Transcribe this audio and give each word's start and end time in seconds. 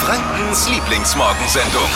Frankens 0.00 0.66
Lieblingsmorgensendung. 0.70 1.90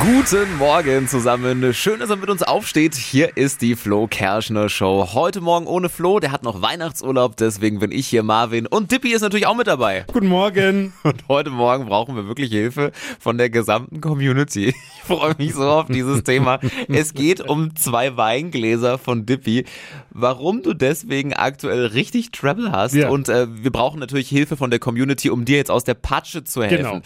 Guten 0.00 0.56
Morgen 0.56 1.08
zusammen. 1.08 1.74
Schön, 1.74 2.00
dass 2.00 2.08
er 2.08 2.16
mit 2.16 2.30
uns 2.30 2.42
aufsteht. 2.42 2.94
Hier 2.94 3.36
ist 3.36 3.60
die 3.60 3.76
Flo 3.76 4.06
Kerschner 4.06 4.70
Show. 4.70 5.10
Heute 5.12 5.42
Morgen 5.42 5.66
ohne 5.66 5.90
Flo, 5.90 6.20
der 6.20 6.32
hat 6.32 6.42
noch 6.42 6.62
Weihnachtsurlaub, 6.62 7.36
deswegen 7.36 7.80
bin 7.80 7.92
ich 7.92 8.06
hier 8.06 8.22
Marvin. 8.22 8.66
Und 8.66 8.92
Dippy 8.92 9.12
ist 9.12 9.20
natürlich 9.20 9.46
auch 9.46 9.56
mit 9.56 9.66
dabei. 9.66 10.06
Guten 10.10 10.28
Morgen. 10.28 10.94
Und 11.02 11.28
heute 11.28 11.50
Morgen 11.50 11.84
brauchen 11.84 12.16
wir 12.16 12.26
wirklich 12.26 12.50
Hilfe 12.50 12.92
von 13.18 13.36
der 13.36 13.50
gesamten 13.50 14.00
Community. 14.00 14.74
Ich 15.02 15.16
freue 15.16 15.34
mich 15.38 15.54
so 15.54 15.68
auf 15.68 15.86
dieses 15.88 16.22
Thema. 16.24 16.60
Es 16.86 17.14
geht 17.14 17.40
um 17.40 17.74
zwei 17.74 18.16
Weingläser 18.16 18.96
von 18.96 19.26
Dippy. 19.26 19.64
Warum 20.10 20.62
du 20.62 20.72
deswegen 20.72 21.32
aktuell 21.32 21.86
richtig 21.86 22.30
Trouble 22.30 22.70
hast. 22.70 22.94
Ja. 22.94 23.08
Und 23.08 23.28
äh, 23.28 23.48
wir 23.50 23.72
brauchen 23.72 23.98
natürlich 23.98 24.28
Hilfe 24.28 24.56
von 24.56 24.70
der 24.70 24.78
Community, 24.78 25.30
um 25.30 25.44
dir 25.44 25.56
jetzt 25.56 25.70
aus 25.70 25.82
der 25.82 25.94
Patsche 25.94 26.44
zu 26.44 26.62
helfen. 26.62 26.84
Genau. 26.84 27.02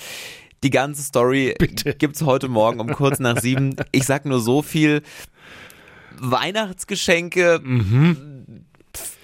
Die 0.65 0.71
ganze 0.71 1.03
Story 1.03 1.55
Bitte. 1.59 1.95
gibt's 1.95 2.23
heute 2.23 2.49
Morgen 2.49 2.81
um 2.81 2.89
kurz 2.89 3.21
nach 3.21 3.39
sieben. 3.39 3.77
Ich 3.93 4.05
sag 4.07 4.25
nur 4.25 4.41
so 4.41 4.63
viel. 4.63 5.03
Weihnachtsgeschenke, 6.19 7.61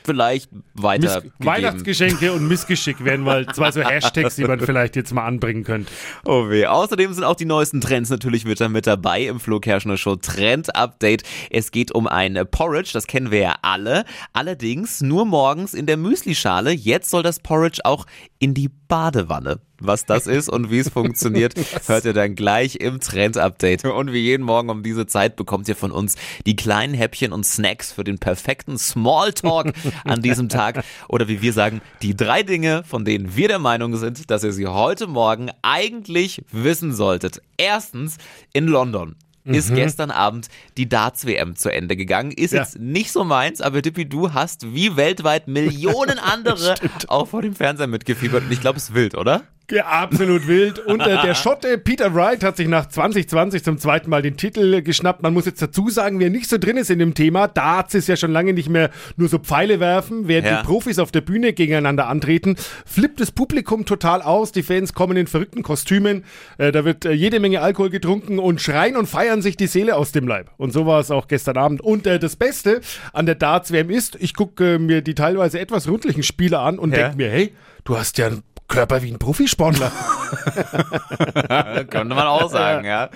vielleicht 0.05 0.53
Miss 0.53 0.63
weitergegeben. 0.75 1.33
Weihnachtsgeschenke 1.39 2.33
und 2.33 2.49
Missgeschick 2.49 3.05
wären 3.05 3.23
mal 3.23 3.47
zwei 3.47 3.71
so 3.71 3.81
Hashtags, 3.85 4.37
die 4.37 4.45
man 4.45 4.61
vielleicht 4.61 4.97
jetzt 4.97 5.13
mal 5.15 5.25
anbringen 5.25 5.65
könnte. 5.65 5.91
Oh 6.25 6.49
weh. 6.49 6.67
Außerdem 6.67 7.13
sind 7.13 7.25
auch 7.25 7.37
die 7.37 7.45
neuesten 7.45 7.81
Trends 7.81 8.11
natürlich 8.11 8.45
wieder 8.45 8.69
mit 8.69 8.87
dabei 8.87 9.23
im 9.23 9.41
Flo 9.41 9.61
Kerschner 9.61 9.97
Show 9.97 10.17
Trend 10.17 10.75
Update. 10.75 11.23
Es 11.51 11.71
geht 11.71 11.93
um 11.93 12.07
ein 12.07 12.39
Porridge, 12.51 12.91
das 12.93 13.07
kennen 13.07 13.31
wir 13.31 13.41
ja 13.41 13.55
alle. 13.63 14.05
Allerdings 14.33 15.01
nur 15.01 15.25
morgens 15.25 15.75
in 15.75 15.87
der 15.87 15.97
Müslischale. 15.97 16.73
Jetzt 16.73 17.11
soll 17.11 17.23
das 17.23 17.41
Porridge 17.41 17.81
auch 17.85 18.07
in 18.39 18.55
die 18.55 18.71
Badewanne. 18.91 19.61
Was 19.79 20.05
das 20.05 20.27
ist 20.27 20.51
und 20.51 20.71
wie 20.71 20.81
es 20.81 20.91
funktioniert, 20.91 21.55
hört 21.87 22.05
ihr 22.05 22.13
dann 22.13 22.35
gleich 22.35 22.77
im 22.77 23.01
Trend 23.01 23.39
Update. 23.39 23.85
Und 23.85 24.13
wie 24.13 24.19
jeden 24.19 24.43
Morgen 24.43 24.69
um 24.69 24.83
diese 24.83 25.07
Zeit 25.07 25.37
bekommt 25.37 25.69
ihr 25.69 25.77
von 25.77 25.93
uns 25.93 26.17
die 26.45 26.57
kleinen 26.57 26.93
Häppchen 26.93 27.33
und 27.33 27.47
Snacks 27.47 27.93
für 27.93 28.05
den 28.05 28.19
perfekten 28.19 28.77
Smalltalk 28.77 29.73
an 30.05 30.21
diesem 30.21 30.49
Tag. 30.51 30.85
Oder 31.09 31.29
wie 31.29 31.41
wir 31.41 31.53
sagen, 31.53 31.81
die 32.03 32.15
drei 32.15 32.43
Dinge, 32.43 32.83
von 32.85 33.05
denen 33.05 33.37
wir 33.37 33.49
der 33.49 33.61
Meinung 33.61 33.97
sind, 33.97 34.31
dass 34.31 34.45
ihr 34.45 34.53
sie 34.53 34.67
heute 34.67 35.07
Morgen 35.07 35.51
eigentlich 35.63 36.43
wissen 36.51 36.93
solltet. 36.93 37.41
Erstens, 37.57 38.19
in 38.53 38.67
London 38.67 39.15
ist 39.45 39.75
gestern 39.75 40.11
Abend 40.11 40.49
die 40.77 40.89
Darts-WM 40.89 41.57
zu 41.57 41.73
Ende 41.73 41.97
gegangen. 41.97 42.31
Ist 42.31 42.53
Ja. 42.53 42.63
jetzt 42.63 42.79
nicht 42.79 43.11
so 43.13 43.25
meins, 43.25 43.61
aber 43.61 43.83
Dippy, 43.83 44.07
du 44.09 44.35
hast 44.35 44.75
wie 44.75 44.97
weltweit 44.97 45.49
Millionen 45.49 46.19
andere 46.19 46.75
auch 47.09 47.29
vor 47.29 47.43
dem 47.43 47.55
Fernseher 47.55 47.87
mitgefiebert. 47.87 48.45
Und 48.45 48.53
ich 48.53 48.61
glaube, 48.61 48.77
es 48.79 48.91
ist 48.91 48.95
wild, 48.95 49.17
oder? 49.17 49.43
Ja, 49.71 49.87
absolut 49.87 50.47
wild. 50.49 50.79
Und 50.81 51.01
äh, 51.01 51.21
der 51.23 51.35
Schotte 51.37 51.79
Peter 51.79 52.15
Wright 52.15 52.43
hat 52.43 52.57
sich 52.57 52.69
nach 52.69 52.87
2020 52.87 53.63
zum 53.65 53.79
zweiten 53.79 54.11
Mal 54.11 54.23
den 54.23 54.37
Titel 54.37 54.83
geschnappt. 54.83 55.23
Man 55.23 55.33
muss 55.33 55.47
jetzt 55.47 55.63
dazu 55.63 55.89
sagen, 55.89 56.19
wer 56.21 56.31
nicht 56.31 56.49
so 56.49 56.59
drin 56.59 56.77
ist 56.77 56.91
in 56.91 56.99
dem 56.99 57.15
Thema, 57.15 57.49
Darts 57.49 57.95
ist 57.95 58.09
ja 58.09 58.17
schon 58.17 58.33
lange 58.33 58.53
nicht 58.53 58.69
mehr 58.69 58.91
nur 59.17 59.29
so 59.29 59.39
Pfeile 59.39 59.81
werfen, 59.81 60.29
während 60.29 60.47
Ja. 60.47 60.61
die 60.61 60.67
Profis 60.67 60.99
auf 60.99 61.13
der 61.13 61.21
Bühne 61.21 61.53
gegeneinander 61.53 62.09
antreten, 62.09 62.57
flippt 62.85 63.21
das 63.21 63.31
Publikum 63.31 63.85
total 63.87 64.23
aus. 64.23 64.53
Die 64.53 64.63
Fans 64.63 64.93
kommen 64.95 65.17
in 65.17 65.27
verrückten 65.27 65.63
Kostümen. 65.63 66.25
Äh, 66.59 66.73
da 66.73 66.85
wird 66.85 67.05
äh, 67.05 67.13
jede 67.13 67.41
Menge 67.41 67.61
Alkohol 67.61 67.91
getrunken 67.91 68.39
und 68.39 68.61
schreien 68.61 68.97
und 68.97 69.07
feiern 69.07 69.43
sich 69.43 69.57
die 69.57 69.67
Seele 69.69 69.97
aus 69.97 70.13
dem 70.13 70.27
Leib. 70.27 70.51
Und 70.57 70.73
so 70.73 70.87
war 70.87 71.01
es 71.01 71.11
auch 71.11 71.29
gestern 71.29 71.57
Abend. 71.57 71.81
Und 71.81 72.07
äh, 72.07 72.19
das 72.19 72.37
Beste 72.37 72.81
an 73.13 73.27
der 73.27 73.35
Darts-WM 73.37 73.91
ist, 73.91 74.17
ich 74.21 74.35
gucke 74.35 74.75
äh, 74.75 74.79
mir 74.79 75.03
die 75.03 75.15
teilweise 75.15 75.59
etwas 75.61 75.89
rundlichen 75.89 76.23
Spiele 76.23 76.59
an 76.59 76.79
und 76.79 76.93
Ja. 76.93 77.03
denke 77.03 77.17
mir, 77.17 77.31
hey, 77.31 77.53
du 77.85 77.97
hast 77.97 78.19
ja 78.19 78.27
einen 78.27 78.43
Körper 78.71 79.03
wie 79.03 79.11
ein 79.11 79.19
Profisportler. 79.19 79.93
Könnte 81.91 82.15
man 82.15 82.27
auch 82.27 82.51
sagen, 82.51 82.87
ja. 82.87 83.11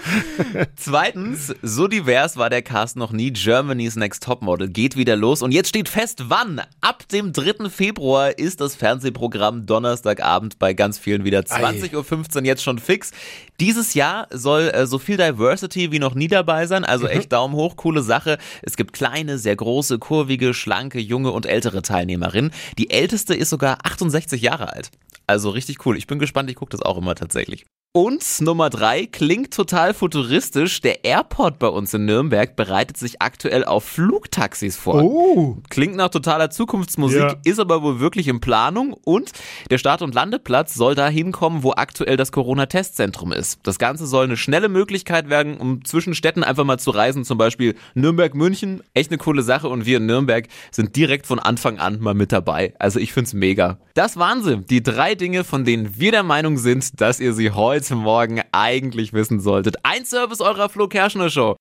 Zweitens, 0.77 1.55
so 1.63 1.87
divers 1.89 2.37
war 2.37 2.51
der 2.51 2.61
Cast 2.61 2.97
noch 2.97 3.13
nie. 3.13 3.31
Germany's 3.31 3.97
Next 3.97 4.25
Topmodel 4.25 4.69
geht 4.69 4.97
wieder 4.97 5.17
los. 5.17 5.41
Und 5.41 5.53
jetzt 5.53 5.69
steht 5.71 5.89
fest, 5.89 6.25
wann? 6.29 6.61
Ab 6.81 7.09
dem 7.09 7.33
3. 7.33 7.71
Februar 7.71 8.37
ist 8.39 8.61
das 8.61 8.75
Fernsehprogramm 8.75 9.65
Donnerstagabend 9.65 10.59
bei 10.59 10.75
ganz 10.75 10.99
vielen 10.99 11.25
wieder 11.25 11.41
20.15 11.41 12.37
Uhr 12.37 12.45
jetzt 12.45 12.63
schon 12.63 12.79
fix. 12.79 13.13
Dieses 13.61 13.95
Jahr 13.95 14.27
soll 14.31 14.71
äh, 14.75 14.87
so 14.87 14.99
viel 14.99 15.17
Diversity 15.17 15.93
wie 15.93 16.01
noch 16.01 16.15
nie 16.17 16.29
dabei 16.29 16.67
sein. 16.67 16.85
Also 16.85 17.07
echt 17.07 17.33
Daumen 17.33 17.55
hoch, 17.55 17.77
coole 17.77 18.03
Sache. 18.03 18.39
Es 18.63 18.77
gibt 18.77 18.93
kleine, 18.93 19.39
sehr 19.39 19.55
große, 19.55 20.01
kurvige, 20.01 20.53
schlanke, 20.53 20.99
junge 20.99 21.31
und 21.31 21.47
ältere 21.47 21.83
Teilnehmerinnen. 21.83 22.51
Die 22.77 22.91
älteste 22.91 23.35
ist 23.35 23.51
sogar 23.51 23.79
68 23.85 24.43
Jahre 24.43 24.73
alt. 24.73 24.91
Also 25.27 25.51
richtig 25.51 25.85
cool. 25.87 25.97
Ich 25.97 26.07
bin 26.07 26.19
gespannt, 26.19 26.51
ich 26.51 26.57
gucke 26.57 26.71
das 26.71 26.83
auch 26.83 26.99
immer 26.99 27.15
tatsächlich. 27.15 27.67
Und 27.97 28.41
Nummer 28.41 28.71
drei 28.71 29.07
klingt 29.07 29.55
total 29.55 29.95
futuristisch. 29.95 30.81
Der 30.81 31.05
Airport 31.05 31.61
bei 31.61 31.69
uns 31.69 31.95
in 31.95 32.07
Nürnberg 32.07 32.57
bereitet 32.57 32.97
sich 32.97 33.23
aktuell 33.23 33.65
auf 33.65 33.85
Flugtaxis 33.85 34.77
vor. 34.77 35.01
Oh. 35.05 35.59
Klingt 35.71 35.95
nach 35.95 36.09
totaler 36.09 36.51
Zukunftsmusik, 36.51 37.21
Ja. 37.21 37.37
ist 37.45 37.61
aber 37.61 37.83
wohl 37.85 38.01
wirklich 38.01 38.27
in 38.27 38.41
Planung 38.41 38.95
und 39.05 39.31
der 39.71 39.79
Start- 39.79 40.03
und 40.03 40.13
Landeplatz 40.13 40.75
soll 40.75 40.97
da 40.97 41.07
hinkommen, 41.07 41.63
wo 41.63 41.71
aktuell 41.77 42.17
das 42.17 42.33
Corona-Testzentrum 42.33 43.31
ist. 43.31 43.61
Das 43.63 43.79
Ganze 43.79 44.09
soll 44.09 44.25
eine 44.25 44.37
schnelle 44.37 44.69
Möglichkeit 44.69 45.31
werden, 45.31 45.57
um 45.59 45.85
zwischen 45.85 46.17
Städten 46.17 46.43
einfach 46.43 46.65
mal 46.65 46.81
zu 46.81 46.91
reisen, 46.91 47.25
zum 47.25 47.39
Beispiel 47.39 47.77
Nürnberg-München. 47.95 48.83
Echt 48.95 49.13
eine 49.13 49.19
coole 49.19 49.45
Sache 49.45 49.69
und 49.69 49.87
wir 49.87 49.99
in 49.99 50.07
Nürnberg 50.07 50.49
sind 50.73 50.97
direkt 50.97 51.29
von 51.29 51.39
Anfang 51.39 51.79
an 51.79 52.01
mal 52.01 52.15
mit 52.15 52.33
dabei. 52.33 52.75
Also 52.81 52.99
ich 52.99 53.13
find's 53.13 53.35
mega. 53.35 53.79
Das 53.95 54.17
waren 54.17 54.43
sie, 54.43 54.57
die 54.63 54.83
drei 54.83 55.15
Dinge, 55.15 55.45
von 55.45 55.65
denen 55.65 56.01
wir 56.01 56.11
der 56.11 56.25
Meinung 56.25 56.59
sind, 56.59 57.01
dass 57.01 57.21
ihr 57.21 57.33
sie 57.35 57.53
heute 57.53 57.84
Morgen 57.91 58.43
eigentlich 58.53 59.13
wissen 59.13 59.41
solltet. 59.41 59.77
Ein 59.83 60.05
Service 60.05 60.41
eurer 60.41 60.69
Flo 60.69 60.89
Kerschner 60.89 61.29
Show. 61.29 61.57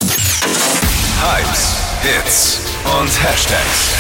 Hypes, 1.22 1.76
Hits 2.02 2.62
und 2.86 3.24
Hashtags. 3.24 3.94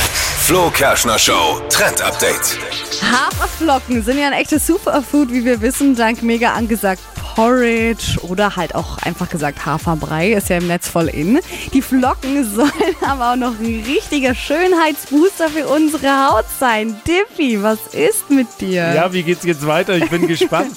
Flo 0.46 0.70
Kerschner 0.70 1.20
Show 1.20 1.62
Trend 1.70 2.02
Update. 2.02 2.58
Haferflocken 3.02 4.04
sind 4.04 4.20
ja 4.20 4.28
ein 4.28 4.34
echtes 4.34 4.68
Superfood, 4.68 5.32
wie 5.32 5.44
wir 5.44 5.62
wissen, 5.62 5.96
dank 5.96 6.24
mega 6.24 6.54
angesagt 6.54 7.02
Porridge 7.36 8.20
oder 8.22 8.56
halt 8.56 8.76
auch 8.76 9.00
einfach 9.00 9.28
gesagt 9.30 9.66
Haferbrei, 9.66 10.34
ist 10.34 10.50
ja 10.50 10.58
im 10.58 10.68
Netz 10.68 10.88
voll 10.88 11.08
in. 11.08 11.40
Die 11.74 11.82
Flocken 11.82 12.44
sollen 12.56 12.72
aber 13.02 13.32
auch 13.32 13.36
noch 13.36 13.60
ein 13.60 13.84
richtiger 13.88 14.36
Schönheitsbooster 14.36 15.50
für 15.50 15.68
unsere 15.68 16.28
Haut 16.28 16.46
sein. 16.60 16.96
Dippy, 17.08 17.62
was 17.64 17.80
ist 17.94 18.30
mit 18.30 18.48
dir? 18.62 18.94
Ja, 18.94 19.12
wie 19.14 19.24
geht's 19.24 19.44
jetzt 19.46 19.66
weiter? 19.66 19.96
Ich 19.98 20.10
bin 20.10 20.28
gespannt. 20.28 20.76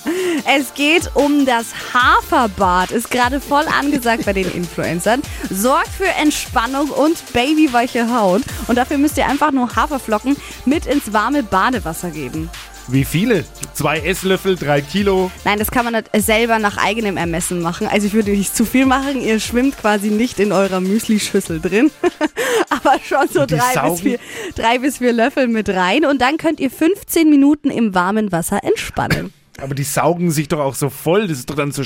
Es 0.56 0.72
geht 0.74 1.10
um 1.14 1.44
das 1.44 1.66
Haferbad. 1.92 2.90
Ist 2.90 3.10
gerade 3.10 3.40
voll 3.40 3.64
angesagt 3.78 4.24
bei 4.24 4.32
den 4.32 4.50
Influencern. 4.50 5.22
Sorgt 5.50 5.88
für 5.88 6.08
Entspannung 6.20 6.88
und 6.90 7.32
babyweiche 7.32 8.14
Haut. 8.14 8.42
Und 8.66 8.76
dafür 8.76 8.96
müsst 8.98 9.18
ihr 9.18 9.26
einfach 9.26 9.52
nur 9.52 9.76
Haferflocken 9.76 10.36
mit 10.64 10.86
ins 10.86 11.12
warme 11.12 11.42
Badewasser 11.42 12.10
geben. 12.10 12.48
Wie 12.88 13.04
viele? 13.04 13.44
Zwei 13.74 13.98
Esslöffel, 13.98 14.54
drei 14.54 14.80
Kilo. 14.80 15.30
Nein, 15.44 15.58
das 15.58 15.70
kann 15.72 15.84
man 15.84 15.94
nicht 15.94 16.08
selber 16.14 16.60
nach 16.60 16.76
eigenem 16.76 17.16
Ermessen 17.16 17.60
machen. 17.60 17.88
Also 17.88 18.06
ich 18.06 18.12
würde 18.12 18.30
nicht 18.30 18.56
zu 18.56 18.64
viel 18.64 18.86
machen. 18.86 19.20
Ihr 19.20 19.40
schwimmt 19.40 19.76
quasi 19.78 20.08
nicht 20.10 20.38
in 20.38 20.52
eurer 20.52 20.80
Müslischüssel 20.80 21.60
drin. 21.60 21.90
Aber 22.70 22.98
schon 23.04 23.26
so 23.28 23.44
drei 23.44 23.88
bis, 23.88 24.00
vier, 24.00 24.18
drei 24.54 24.78
bis 24.78 24.98
vier 24.98 25.12
Löffel 25.12 25.48
mit 25.48 25.68
rein. 25.68 26.04
Und 26.04 26.20
dann 26.20 26.36
könnt 26.36 26.60
ihr 26.60 26.70
15 26.70 27.28
Minuten 27.28 27.70
im 27.70 27.92
warmen 27.94 28.30
Wasser 28.30 28.62
entspannen. 28.62 29.32
Aber 29.58 29.74
die 29.74 29.84
saugen 29.84 30.30
sich 30.30 30.46
doch 30.46 30.60
auch 30.60 30.74
so 30.74 30.88
voll. 30.88 31.26
Das 31.26 31.38
ist 31.38 31.50
doch 31.50 31.56
dann 31.56 31.72
so. 31.72 31.82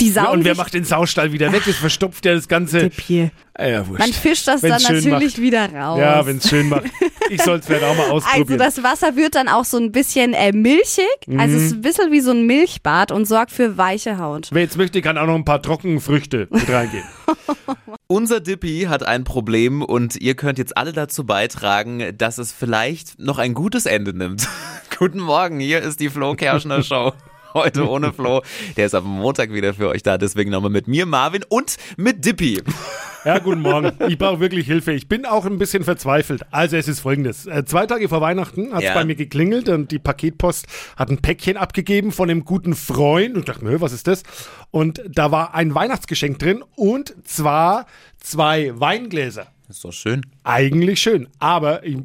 Die 0.00 0.10
saugen 0.10 0.28
Und 0.38 0.44
wer 0.44 0.54
macht 0.54 0.74
den 0.74 0.84
Saustall 0.84 1.32
wieder 1.32 1.52
weg? 1.52 1.62
Das 1.66 1.76
verstopft 1.76 2.24
ja 2.26 2.34
das 2.34 2.46
Ganze. 2.46 2.80
Tipp 2.90 3.00
hier. 3.00 3.30
Ah, 3.54 3.66
ja, 3.66 3.88
wurscht. 3.88 4.00
Man 4.00 4.12
fischt 4.12 4.46
das 4.46 4.62
Wenn's 4.62 4.84
dann 4.84 4.94
natürlich 4.94 5.32
macht. 5.32 5.42
wieder 5.42 5.72
raus. 5.72 5.98
Ja, 5.98 6.26
wenn 6.26 6.36
es 6.36 6.48
schön 6.48 6.68
macht. 6.68 6.84
Ich 7.30 7.42
soll 7.42 7.58
es 7.58 7.66
vielleicht 7.66 7.84
auch 7.84 7.96
mal 7.96 8.04
also 8.04 8.14
ausprobieren. 8.16 8.58
das 8.58 8.82
Wasser 8.82 9.16
wird 9.16 9.34
dann 9.34 9.48
auch 9.48 9.64
so 9.64 9.78
ein 9.78 9.92
bisschen 9.92 10.32
äh, 10.34 10.52
milchig. 10.52 11.06
Also 11.36 11.56
es 11.56 11.64
ist 11.64 11.72
ein 11.74 11.82
bisschen 11.82 12.12
wie 12.12 12.20
so 12.20 12.30
ein 12.30 12.46
Milchbad 12.46 13.10
und 13.10 13.26
sorgt 13.26 13.50
für 13.50 13.76
weiche 13.76 14.18
Haut. 14.18 14.48
Wer 14.52 14.62
jetzt 14.62 14.76
möchte, 14.76 15.02
kann 15.02 15.18
auch 15.18 15.26
noch 15.26 15.34
ein 15.34 15.44
paar 15.44 15.62
Trockenfrüchte 15.62 16.48
mit 16.50 16.68
reingehen. 16.68 17.04
Unser 18.08 18.40
Dippy 18.40 18.86
hat 18.88 19.04
ein 19.04 19.24
Problem 19.24 19.82
und 19.82 20.16
ihr 20.16 20.34
könnt 20.34 20.58
jetzt 20.58 20.76
alle 20.76 20.92
dazu 20.92 21.24
beitragen, 21.24 22.16
dass 22.16 22.38
es 22.38 22.52
vielleicht 22.52 23.18
noch 23.18 23.38
ein 23.38 23.54
gutes 23.54 23.86
Ende 23.86 24.16
nimmt. 24.16 24.48
Guten 24.98 25.20
Morgen, 25.20 25.58
hier 25.58 25.82
ist 25.82 26.00
die 26.00 26.08
Flo 26.08 26.34
Kerschner 26.34 26.82
Show. 26.82 27.12
Heute 27.52 27.88
ohne 27.88 28.12
Flo. 28.12 28.42
Der 28.76 28.86
ist 28.86 28.94
am 28.94 29.04
Montag 29.04 29.52
wieder 29.52 29.72
für 29.74 29.88
euch 29.88 30.02
da, 30.02 30.18
deswegen 30.18 30.50
nochmal 30.50 30.70
mit 30.70 30.88
mir, 30.88 31.06
Marvin 31.06 31.42
und 31.48 31.76
mit 31.96 32.24
Dippy. 32.24 32.62
Ja, 33.26 33.40
guten 33.40 33.60
Morgen. 33.60 33.90
Ich 34.08 34.18
brauche 34.18 34.38
wirklich 34.38 34.66
Hilfe. 34.66 34.92
Ich 34.92 35.08
bin 35.08 35.26
auch 35.26 35.44
ein 35.46 35.58
bisschen 35.58 35.82
verzweifelt. 35.82 36.42
Also 36.52 36.76
es 36.76 36.86
ist 36.86 37.00
folgendes. 37.00 37.46
Äh, 37.46 37.64
zwei 37.64 37.84
Tage 37.86 38.08
vor 38.08 38.20
Weihnachten 38.20 38.72
hat 38.72 38.78
es 38.82 38.84
Ja. 38.84 38.94
bei 38.94 39.04
mir 39.04 39.16
geklingelt 39.16 39.68
und 39.68 39.90
die 39.90 39.98
Paketpost 39.98 40.66
hat 40.96 41.10
ein 41.10 41.18
Päckchen 41.18 41.56
abgegeben 41.56 42.12
von 42.12 42.30
einem 42.30 42.44
guten 42.44 42.76
Freund. 42.76 43.34
Und 43.34 43.40
ich 43.40 43.44
dachte 43.46 43.64
mir, 43.64 43.80
was 43.80 43.92
ist 43.92 44.06
das? 44.06 44.22
Und 44.70 45.02
da 45.10 45.32
war 45.32 45.54
ein 45.54 45.74
Weihnachtsgeschenk 45.74 46.38
drin 46.38 46.62
und 46.76 47.16
zwar 47.24 47.86
zwei 48.20 48.78
Weingläser. 48.78 49.48
Ist 49.68 49.84
doch 49.84 49.92
schön. 49.92 50.22
Eigentlich 50.44 51.00
schön, 51.00 51.26
aber 51.40 51.84
ich 51.84 51.98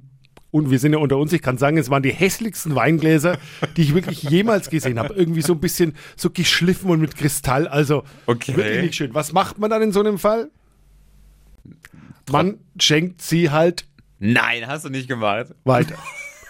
und 0.49 0.69
wir 0.69 0.79
sind 0.79 0.91
ja 0.91 0.97
unter 0.97 1.15
uns, 1.17 1.31
ich 1.31 1.41
kann 1.41 1.57
sagen, 1.57 1.77
es 1.77 1.89
waren 1.89 2.03
die 2.03 2.11
hässlichsten 2.11 2.75
Weingläser, 2.75 3.37
die 3.77 3.83
ich 3.83 3.93
wirklich 3.93 4.23
jemals 4.23 4.69
gesehen 4.69 4.99
habe. 4.99 5.13
Irgendwie 5.13 5.41
so 5.43 5.53
ein 5.53 5.61
bisschen 5.61 5.95
so 6.17 6.29
geschliffen 6.29 6.89
und 6.89 6.99
mit 6.99 7.15
Kristall. 7.15 7.67
Also 7.69 8.03
Okay. 8.25 8.57
wirklich 8.57 8.81
nicht 8.81 8.95
schön. 8.95 9.13
Was 9.13 9.31
macht 9.31 9.59
man 9.59 9.69
dann 9.69 9.81
in 9.83 9.91
so 9.93 10.01
einem 10.01 10.17
Fall? 10.17 10.49
Man 12.31 12.59
schenkt 12.79 13.21
sie 13.21 13.49
halt 13.49 13.85
Nein, 14.19 14.67
hast 14.67 14.85
du 14.85 14.89
nicht 14.89 15.07
gemacht. 15.07 15.47
weiter. 15.63 15.95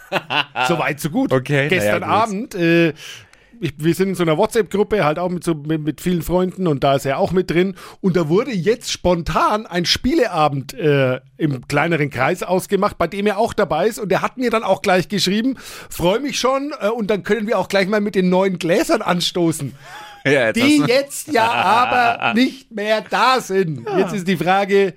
so 0.67 0.77
weit, 0.77 0.99
so 0.99 1.09
gut. 1.09 1.31
Okay, 1.31 1.69
Gestern 1.69 2.01
ja, 2.01 2.07
gut. 2.07 2.07
Abend, 2.07 2.55
äh, 2.55 2.93
ich, 3.61 3.75
wir 3.77 3.93
sind 3.93 4.09
in 4.09 4.15
so 4.15 4.23
einer 4.23 4.37
WhatsApp-Gruppe, 4.37 5.05
halt 5.05 5.19
auch 5.19 5.29
mit, 5.29 5.43
so, 5.43 5.53
mit, 5.53 5.81
mit 5.81 6.01
vielen 6.01 6.23
Freunden 6.23 6.67
und 6.67 6.83
da 6.83 6.95
ist 6.95 7.05
er 7.05 7.19
auch 7.19 7.31
mit 7.31 7.51
drin. 7.51 7.75
Und 8.01 8.17
da 8.17 8.27
wurde 8.27 8.51
jetzt 8.51 8.91
spontan 8.91 9.67
ein 9.67 9.85
Spieleabend 9.85 10.73
äh, 10.73 11.21
im 11.37 11.67
kleineren 11.67 12.09
Kreis 12.09 12.43
ausgemacht, 12.43 12.97
bei 12.97 13.07
dem 13.07 13.27
er 13.27 13.37
auch 13.37 13.53
dabei 13.53 13.87
ist. 13.87 13.99
Und 13.99 14.11
er 14.11 14.21
hat 14.21 14.37
mir 14.37 14.49
dann 14.49 14.63
auch 14.63 14.81
gleich 14.81 15.09
geschrieben, 15.09 15.57
freue 15.89 16.19
mich 16.19 16.39
schon 16.39 16.73
äh, 16.81 16.89
und 16.89 17.09
dann 17.11 17.23
können 17.23 17.47
wir 17.47 17.59
auch 17.59 17.67
gleich 17.67 17.87
mal 17.87 18.01
mit 18.01 18.15
den 18.15 18.29
neuen 18.29 18.57
Gläsern 18.57 19.01
anstoßen, 19.03 19.75
Ja, 20.23 20.47
jetzt 20.47 20.55
die 20.57 20.77
du- 20.79 20.85
jetzt 20.85 21.27
ja 21.31 21.51
aber 21.51 22.33
nicht 22.33 22.71
mehr 22.71 23.03
da 23.09 23.39
sind. 23.41 23.87
Jetzt 23.97 24.13
ist 24.13 24.27
die 24.27 24.37
Frage, 24.37 24.93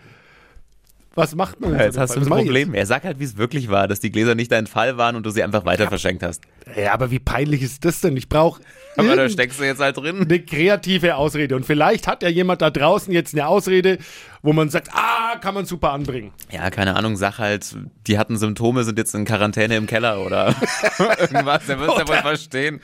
was 1.15 1.35
macht 1.37 1.61
man? 1.61 1.73
Ja, 1.75 1.85
jetzt 1.85 1.97
hast 1.97 2.17
du 2.17 2.21
Fall? 2.21 2.39
ein 2.39 2.39
ich 2.41 2.45
jetzt? 2.47 2.47
Problem. 2.65 2.75
Er 2.75 2.87
sagt 2.87 3.05
halt, 3.05 3.21
wie 3.21 3.25
es 3.25 3.37
wirklich 3.37 3.69
war, 3.71 3.87
dass 3.87 4.01
die 4.01 4.11
Gläser 4.11 4.35
nicht 4.35 4.51
dein 4.51 4.67
Fall 4.67 4.97
waren 4.97 5.15
und 5.15 5.25
du 5.25 5.31
sie 5.31 5.43
einfach 5.45 5.65
weiter 5.65 5.87
verschenkt 5.89 6.23
hast. 6.25 6.43
Ja, 6.77 6.93
aber 6.93 7.11
wie 7.13 7.21
peinlich 7.21 7.63
ist 7.63 7.85
das 7.85 8.01
denn? 8.01 8.17
Ich 8.17 8.29
brauche 8.29 8.61
Aber 8.97 9.15
da 9.15 9.29
steckst 9.29 9.61
du 9.61 9.65
jetzt 9.65 9.81
halt 9.81 9.97
drin. 9.97 10.23
eine 10.23 10.41
kreative 10.41 11.15
Ausrede. 11.15 11.55
Und 11.55 11.65
vielleicht 11.67 12.09
hat 12.09 12.23
ja 12.25 12.29
jemand 12.29 12.63
da 12.63 12.71
draußen 12.71 13.13
jetzt 13.13 13.33
eine 13.33 13.47
Ausrede, 13.47 13.99
wo 14.43 14.53
man 14.53 14.71
sagt, 14.71 14.89
ah, 14.93 15.14
kann 15.41 15.55
man 15.55 15.67
super 15.67 15.93
anbringen. 15.93 16.33
Ja, 16.51 16.71
keine 16.71 16.97
Ahnung, 16.97 17.17
sag 17.17 17.39
halt, 17.39 17.77
die 18.07 18.19
hatten 18.19 18.37
Symptome, 18.37 18.85
sind 18.85 18.99
jetzt 18.99 19.15
in 19.15 19.25
Quarantäne 19.25 19.77
im 19.77 19.87
Keller 19.87 20.21
oder 20.25 20.55
irgendwas. 21.19 21.67
Der 21.67 21.79
wird 21.81 21.99
ja 21.99 22.09
wohl 22.09 22.17
verstehen. 22.17 22.81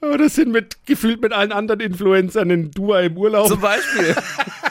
Oder 0.00 0.28
sind 0.28 0.52
mit, 0.52 0.84
gefühlt 0.86 1.20
mit 1.20 1.32
allen 1.32 1.52
anderen 1.52 1.80
Influencern 1.80 2.50
in 2.50 2.70
Dua 2.70 3.00
im 3.00 3.16
Urlaub. 3.16 3.48
Zum 3.48 3.60
Beispiel. 3.60 4.14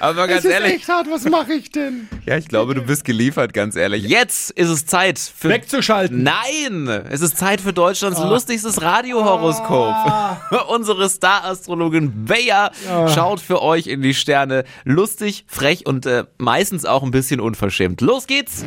Aber 0.00 0.24
es 0.24 0.28
ganz 0.28 0.44
ist 0.44 0.50
ehrlich, 0.50 0.74
echt 0.74 0.88
hart, 0.88 1.06
was 1.10 1.24
mache 1.24 1.52
ich 1.54 1.70
denn? 1.70 2.08
ja, 2.26 2.36
ich 2.36 2.48
glaube, 2.48 2.74
du 2.74 2.82
bist 2.82 3.04
geliefert, 3.04 3.52
ganz 3.52 3.76
ehrlich. 3.76 4.04
Jetzt 4.04 4.50
ist 4.50 4.68
es 4.68 4.86
Zeit 4.86 5.18
für. 5.18 5.48
Wegzuschalten. 5.48 6.22
Nein! 6.22 6.88
Es 7.10 7.20
ist 7.20 7.36
Zeit 7.36 7.60
für 7.60 7.72
Deutschlands 7.72 8.20
lustigstes 8.20 8.82
Radiohoroskop. 8.82 9.94
Unsere 10.68 11.08
Star-Astrologin 11.08 12.24
Bea 12.26 12.70
schaut 13.14 13.40
für 13.40 13.62
euch 13.62 13.86
in 13.86 14.02
die 14.02 14.14
Sterne. 14.14 14.64
Lustig, 14.84 15.44
frech 15.48 15.86
und 15.86 16.06
äh, 16.06 16.24
meistens 16.38 16.84
auch 16.84 17.02
ein 17.02 17.10
bisschen 17.10 17.40
unverschämt. 17.40 18.00
Los 18.00 18.26
geht's! 18.26 18.64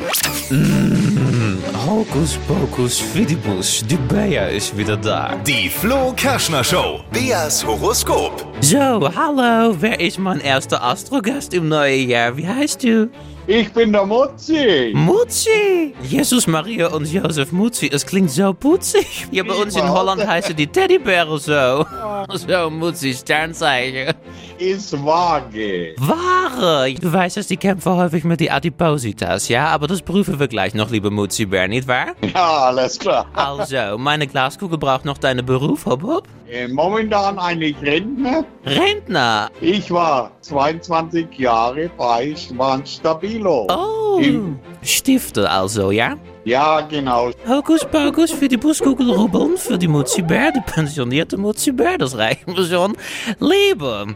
Hokus 1.85 2.37
pokus 2.45 2.99
fidibus, 2.99 3.85
die 3.87 3.95
Bea 3.95 4.47
ist 4.47 4.77
wieder 4.77 4.97
da. 4.97 5.35
Die 5.47 5.69
Flo 5.69 6.11
Kerschner 6.13 6.61
Show. 6.61 6.99
Beas 7.13 7.65
Horoskop. 7.65 8.45
So, 8.59 9.09
hallo, 9.15 9.73
wer 9.79 9.97
ist 9.97 10.19
mein 10.19 10.41
erster 10.41 10.83
Astrogast 10.83 11.53
im 11.53 11.69
neuen 11.69 12.09
Jahr? 12.09 12.35
Wie 12.35 12.45
heißt 12.45 12.83
du? 12.83 13.09
Ich 13.51 13.73
bin 13.73 13.91
der 13.91 14.05
Mutzi. 14.05 14.91
Mutzi! 14.93 15.95
Jesus, 16.03 16.45
Maria 16.45 16.89
und 16.89 17.11
Josef 17.11 17.51
Mutzi, 17.51 17.89
es 17.91 18.05
klingt 18.05 18.29
so 18.29 18.53
putzig. 18.53 19.27
Ja, 19.31 19.41
bei 19.41 19.55
uns 19.55 19.75
in. 19.75 19.89
Holland 19.89 20.27
heißen 20.27 20.55
die 20.55 20.67
Teddybären 20.67 21.39
so. 21.39 21.83
So, 22.31 22.69
Mutzi, 22.69 23.13
Sternzeichen. 23.13 24.13
Ist 24.59 24.93
vage. 25.03 25.95
Wahre! 25.97 26.93
Du 26.93 27.11
weißt, 27.11 27.37
dass 27.37 27.47
die 27.47 27.57
kämpfen 27.57 27.93
häufig 27.93 28.23
mit 28.23 28.39
die 28.39 28.51
Adipositas, 28.51 29.47
ja? 29.47 29.67
Aber 29.67 29.87
das 29.87 30.01
prüfen 30.03 30.39
wir 30.39 30.47
gleich 30.47 30.75
noch, 30.75 30.91
liebe 30.91 31.09
Mutzi-Bär, 31.09 31.67
nicht 31.67 31.87
wahr? 31.87 32.07
Ja, 32.21 32.65
alles 32.65 32.99
klar. 32.99 33.25
Also, 33.33 33.97
meine 33.97 34.27
Glaskugel 34.27 34.77
braucht 34.77 35.05
noch 35.05 35.17
deinen 35.17 35.43
Beruf, 35.45 35.85
hopp, 35.87 36.03
hopp. 36.03 36.27
Äh, 36.51 36.67
Momentan 36.67 37.39
eigentlich 37.39 37.75
Rentner. 37.81 38.43
Rentner! 38.65 39.49
Ich 39.61 39.89
war 39.89 40.31
22 40.53 41.37
Jahre 41.37 41.89
bei 41.97 42.35
Schwan 42.35 42.83
Stabilo. 42.85 43.67
Oh! 43.69 44.19
Im- 44.19 44.59
Stifter 44.81 45.49
also, 45.51 45.91
ja? 45.91 46.15
Ja, 46.43 46.81
genau. 46.81 47.29
Hokus 47.47 47.85
pokus 47.85 48.31
für 48.31 48.47
die 48.47 48.57
Buskugel 48.57 49.11
rubbeln, 49.11 49.57
für 49.57 49.77
die 49.77 49.87
Mutzi-Bär, 49.87 50.51
die 50.55 50.61
pensionierte 50.61 51.37
Mutzi-Bär, 51.37 51.97
das 51.99 52.17
reichen 52.17 52.55
wir 52.57 52.65
schon. 52.65 52.97
Liebe! 53.39 54.15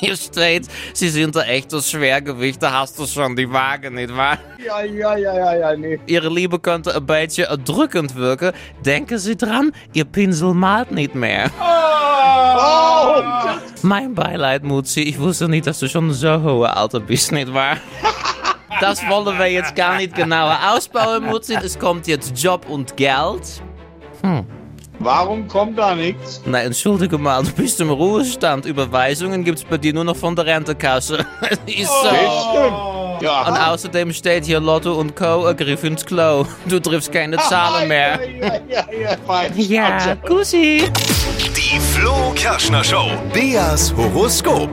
Hier 0.00 0.16
steht, 0.16 0.66
sie 0.92 1.08
sind 1.08 1.36
ein 1.36 1.48
echtes 1.48 1.90
Schwergewicht, 1.90 2.62
da 2.62 2.80
hast 2.80 2.98
du 2.98 3.06
schon 3.06 3.36
die 3.36 3.50
Waage, 3.50 3.90
nicht 3.90 4.14
wahr? 4.14 4.38
Ja, 4.64 4.82
ja, 4.82 5.16
ja, 5.16 5.34
ja, 5.34 5.54
ja, 5.56 5.76
nee. 5.76 5.98
Ihre 6.06 6.28
Liebe 6.28 6.58
könnte 6.58 6.94
ein 6.94 7.06
beetje 7.06 7.44
erdrückend 7.44 8.14
wirken. 8.16 8.52
Denken 8.84 9.18
Sie 9.18 9.36
dran, 9.36 9.72
Ihr 9.92 10.04
Pinsel 10.04 10.52
malt 10.52 10.90
nicht 10.90 11.14
mehr. 11.14 11.50
Oh! 11.60 12.33
Mein 13.84 14.14
Beileid, 14.14 14.64
Mutzi. 14.64 15.02
Ich 15.02 15.18
wusste 15.20 15.46
nicht, 15.46 15.66
dass 15.66 15.78
du 15.78 15.88
schon 15.90 16.10
so 16.10 16.42
hohe 16.42 16.74
Alter 16.74 17.00
bist, 17.00 17.32
nicht 17.32 17.52
wahr? 17.52 17.76
Das 18.80 19.08
wollen 19.08 19.38
wir 19.38 19.46
jetzt 19.46 19.76
gar 19.76 19.98
nicht 19.98 20.16
genauer 20.16 20.58
ausbauen, 20.72 21.26
Mutzi. 21.26 21.54
Es 21.54 21.78
kommt 21.78 22.08
jetzt 22.08 22.36
Job 22.42 22.66
und 22.68 22.96
Geld. 22.96 23.62
Warum 24.98 25.46
kommt 25.46 25.78
da 25.78 25.94
nichts? 25.94 26.42
Na, 26.44 26.60
entschuldige 26.60 27.16
mal, 27.16 27.44
du 27.44 27.52
bist 27.52 27.80
im 27.80 27.90
Ruhestand. 27.90 28.66
Überweisungen 28.66 29.44
gibt's 29.44 29.62
bei 29.62 29.78
dir 29.78 29.94
nur 29.94 30.02
noch 30.02 30.16
von 30.16 30.34
der 30.34 30.46
Rentekasse. 30.46 31.18
Ist 31.66 31.86
so. 31.88 32.08
Das 32.10 32.44
stimmt. 32.44 33.16
Und 33.16 33.22
Ja. 33.22 33.72
außerdem 33.72 34.12
steht 34.12 34.44
hier 34.44 34.58
Lotto 34.58 34.94
und 34.94 35.14
Co. 35.14 35.44
ein 35.44 35.56
Griff 35.56 35.84
ins 35.84 36.04
Klo. 36.04 36.44
Du 36.66 36.80
triffst 36.80 37.12
keine 37.12 37.36
Zahlen 37.36 37.86
mehr. 37.88 38.18
Ja, 38.28 38.46
ja, 38.46 38.60
ja, 38.68 38.84
ja, 39.02 39.16
fein. 39.24 39.52
Ja, 39.56 40.16
Kussi. 40.26 40.82
Flo 42.04 42.34
Kerschner 42.34 42.84
Show. 42.84 43.10
Beas 43.32 43.90
Horoskop. 43.96 44.68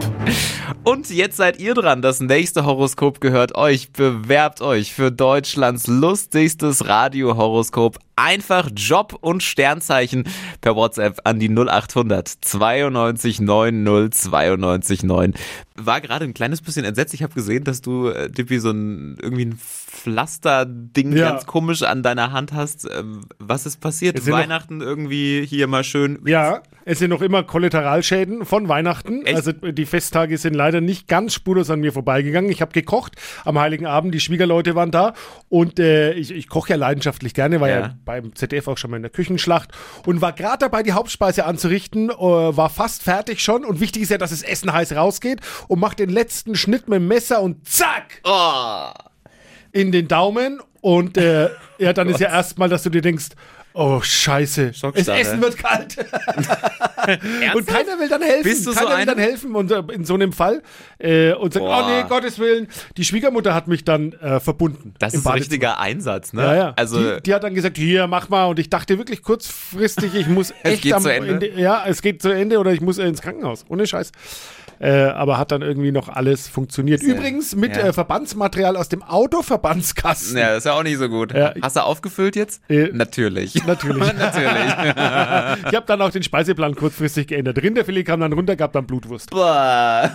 Und 0.84 1.12
jetzt 1.12 1.38
seid 1.38 1.60
ihr 1.60 1.76
dran. 1.76 2.02
Das 2.02 2.22
nächste 2.22 2.66
Horoskop 2.66 3.22
gehört 3.22 3.54
euch. 3.56 3.92
Bewerbt 3.92 4.62
euch 4.62 4.94
für 4.94 5.12
Deutschlands 5.12 5.86
lustigstes 5.86 6.88
Radiohoroskop. 6.88 8.00
Einfach 8.16 8.70
Job 8.76 9.18
und 9.22 9.42
Sternzeichen 9.42 10.26
per 10.60 10.76
WhatsApp 10.76 11.20
an 11.24 11.40
die 11.40 11.50
0800 11.50 12.28
92 12.28 13.40
90 13.42 14.22
92 14.22 15.04
9. 15.04 15.34
War 15.76 16.02
gerade 16.02 16.26
ein 16.26 16.34
kleines 16.36 16.62
bisschen 16.62 16.86
entsetzt. 16.86 17.14
Ich 17.16 17.24
habe 17.24 17.34
gesehen, 17.34 17.64
dass 17.64 17.82
du, 17.82 18.10
äh, 18.10 18.30
Dippi, 18.30 18.60
so 18.60 18.70
ein 18.72 19.18
irgendwie 19.22 19.46
ein 19.46 19.58
Pflasterding 19.58 21.16
Ja. 21.16 21.32
ganz 21.32 21.46
komisch 21.48 21.82
an 21.82 22.04
deiner 22.04 22.32
Hand 22.32 22.54
hast. 22.54 22.88
Ähm, 22.96 23.22
Was 23.40 23.66
ist 23.66 23.80
passiert? 23.80 24.18
Noch- 24.18 24.28
Weihnachten 24.38 24.82
irgendwie 24.82 25.44
hier 25.48 25.66
mal 25.68 25.84
schön. 25.84 26.20
Ja, 26.28 26.62
es 26.86 27.00
sind 27.00 27.10
noch 27.10 27.22
immer 27.24 27.42
Kollateralschäden 27.42 28.46
von 28.46 28.68
Weihnachten. 28.68 29.26
Echt? 29.26 29.36
Also 29.36 29.52
die 29.54 29.86
Festtage 29.88 30.38
sind 30.38 30.54
leider 30.54 30.71
nicht 30.80 31.10
ganz 31.10 31.34
spurlos 31.34 31.70
an 31.70 31.82
mir 31.82 31.92
vorbeigegangen. 31.92 32.50
Ich 32.50 32.62
habe 32.62 32.72
gekocht 32.72 33.16
am 33.44 33.60
Heiligen 33.60 33.86
Abend, 33.86 34.14
die 34.14 34.20
Schwiegerleute 34.22 34.76
waren 34.76 34.92
da 34.92 35.14
und 35.50 35.80
äh, 35.80 36.14
ich, 36.14 36.32
ich 36.32 36.48
koche 36.48 36.70
ja 36.70 36.76
leidenschaftlich 36.78 37.34
gerne, 37.34 37.60
war 37.60 37.68
ja. 37.68 37.80
Ja. 37.82 37.96
beim 38.06 38.34
ZDF 38.36 38.68
auch 38.68 38.78
schon 38.78 38.92
mal 38.92 38.98
in 38.98 39.04
der 39.04 39.12
Küchenschlacht 39.12 39.72
und 40.06 40.22
war 40.22 40.32
gerade 40.34 40.60
dabei, 40.60 40.84
die 40.84 40.94
Hauptspeise 40.94 41.46
anzurichten, 41.46 42.10
äh, 42.12 42.14
war 42.16 42.70
fast 42.70 43.04
fertig 43.04 43.42
schon 43.42 43.66
und 43.66 43.80
wichtig 43.82 44.04
ist 44.04 44.12
ja, 44.12 44.18
dass 44.18 44.30
das 44.30 44.44
Essen 44.44 44.72
heiß 44.72 44.94
rausgeht 44.96 45.42
und 45.68 45.80
macht 45.80 46.00
den 46.00 46.10
letzten 46.10 46.56
Schnitt 46.56 46.88
mit 46.88 46.98
dem 47.00 47.08
Messer 47.08 47.42
und 47.42 47.68
zack 47.68 48.22
Oh. 48.24 48.92
in 49.72 49.92
den 49.92 50.08
Daumen 50.08 50.62
und 50.82 51.18
äh, 51.18 51.50
ja, 51.80 51.94
dann 51.94 52.08
ist 52.10 52.20
ja 52.20 52.30
erstmal, 52.30 52.70
dass 52.70 52.84
du 52.84 52.90
dir 52.90 53.02
denkst, 53.02 53.30
oh 53.74 54.02
scheiße, 54.02 54.72
das. 54.72 55.08
Essen 55.08 55.42
wird 55.42 55.58
kalt. 55.58 55.98
Und 57.56 57.68
keiner 57.68 58.00
will 58.00 58.10
dann 58.10 58.22
helfen. 58.22 58.44
Bist 58.44 58.66
du 58.68 58.72
so 58.72 58.78
keiner 58.78 58.90
will 58.90 58.96
einer? 58.98 59.16
dann 59.16 59.24
helfen 59.24 59.56
und 59.56 59.72
äh, 59.72 59.82
in 59.92 60.06
so 60.06 60.14
einem 60.14 60.34
Fall 60.34 60.62
äh, 61.00 61.34
und 61.34 61.54
sagt, 61.54 61.66
Boah. 61.66 61.86
oh 61.86 61.90
nee, 61.90 62.08
Gottes 62.08 62.38
Willen. 62.38 62.68
Die 62.98 63.06
Schwiegermutter 63.06 63.56
hat 63.56 63.68
mich 63.68 63.84
dann 63.84 64.14
äh, 64.14 64.40
verbunden. 64.40 64.94
Das 65.00 65.14
ist 65.14 65.26
ein 65.26 65.34
richtiger 65.34 65.80
Einsatz, 65.80 66.34
ne? 66.34 66.44
Ja, 66.44 66.56
ja. 66.56 66.74
Also, 66.76 67.16
die, 67.16 67.24
die 67.24 67.34
hat 67.34 67.44
dann 67.44 67.56
gesagt, 67.56 67.78
hier, 67.78 68.08
mach 68.08 68.30
mal. 68.30 68.46
Und 68.46 68.60
ich 68.60 68.70
dachte 68.70 68.98
wirklich 68.98 69.24
kurzfristig, 69.24 70.14
ich 70.14 70.28
muss 70.28 70.54
echt 70.64 70.84
geht 70.84 70.94
am 70.94 71.02
zu 71.02 71.12
Ende? 71.12 71.50
Ja, 71.56 71.84
es 71.88 72.02
geht 72.02 72.22
zu 72.22 72.30
Ende 72.30 72.60
oder 72.60 72.72
ich 72.72 72.82
muss 72.82 72.98
ins 72.98 73.22
Krankenhaus. 73.22 73.66
Ohne 73.68 73.88
Scheiß. 73.88 74.12
Äh, 74.82 75.04
aber 75.04 75.38
hat 75.38 75.52
dann 75.52 75.62
irgendwie 75.62 75.92
noch 75.92 76.10
alles 76.10 76.48
funktioniert. 76.48 77.04
Übrigens 77.04 77.56
mit 77.56 77.78
ja. 77.78 77.90
äh, 77.90 77.94
Verbandsmaterial 77.94 78.76
aus 78.76 78.90
dem 78.90 79.04
Autoverbandskasten. 79.04 80.38
Ja, 80.38 80.56
ist 80.56 80.66
ja 80.66 80.74
auch 80.74 80.82
nicht 80.82 80.98
so 80.98 81.08
gut. 81.08 81.34
Ja. 81.34 81.54
Hast 81.62 81.76
du 81.76 81.82
aufgefüllt 81.82 82.36
jetzt? 82.36 82.64
Äh, 82.68 82.90
Natürlich. 82.92 83.61
Natürlich. 83.68 84.14
Natürlich. 84.18 84.52
Ich 85.72 85.76
habe 85.76 85.86
dann 85.86 86.02
auch 86.02 86.10
den 86.10 86.24
Speiseplan 86.24 86.76
kurzfristig 86.76 87.28
geändert. 87.28 87.62
Rinderfilet 87.62 88.04
kam 88.04 88.20
dann 88.20 88.34
runter, 88.34 88.56
gab 88.56 88.74
dann 88.74 88.86
Blutwurst. 88.86 89.30
Boah. 89.30 90.12